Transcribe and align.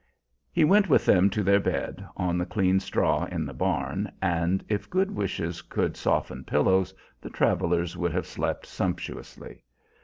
He 0.51 0.63
went 0.63 0.89
with 0.89 1.05
them 1.05 1.29
to 1.29 1.43
their 1.43 1.59
bed, 1.59 2.03
on 2.17 2.39
the 2.39 2.45
clean 2.47 2.79
straw 2.79 3.25
in 3.25 3.45
the 3.45 3.53
barn, 3.53 4.11
and 4.19 4.65
if 4.67 4.89
good 4.89 5.11
wishes 5.11 5.61
could 5.61 5.95
soften 5.95 6.43
pillows 6.43 6.91
the 7.21 7.29
travelers 7.29 7.95
would 7.95 8.13
have 8.13 8.25
slept 8.25 8.65
sumptuously. 8.65 9.61